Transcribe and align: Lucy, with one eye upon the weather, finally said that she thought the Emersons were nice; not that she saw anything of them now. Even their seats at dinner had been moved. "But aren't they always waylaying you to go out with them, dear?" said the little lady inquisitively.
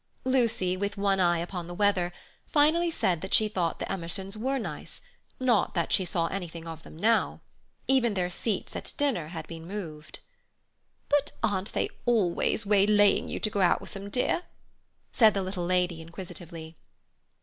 Lucy, 0.23 0.75
with 0.75 0.97
one 0.97 1.19
eye 1.19 1.37
upon 1.37 1.67
the 1.67 1.75
weather, 1.75 2.11
finally 2.47 2.89
said 2.89 3.21
that 3.21 3.35
she 3.35 3.47
thought 3.47 3.77
the 3.77 3.85
Emersons 3.91 4.35
were 4.35 4.57
nice; 4.57 4.99
not 5.39 5.75
that 5.75 5.93
she 5.93 6.05
saw 6.05 6.25
anything 6.25 6.67
of 6.67 6.81
them 6.81 6.97
now. 6.97 7.39
Even 7.87 8.15
their 8.15 8.27
seats 8.27 8.75
at 8.75 8.93
dinner 8.97 9.27
had 9.27 9.45
been 9.47 9.67
moved. 9.67 10.17
"But 11.07 11.33
aren't 11.43 11.73
they 11.73 11.87
always 12.07 12.65
waylaying 12.65 13.29
you 13.29 13.39
to 13.41 13.49
go 13.51 13.61
out 13.61 13.79
with 13.79 13.93
them, 13.93 14.09
dear?" 14.09 14.41
said 15.11 15.35
the 15.35 15.43
little 15.43 15.67
lady 15.67 16.01
inquisitively. 16.01 16.77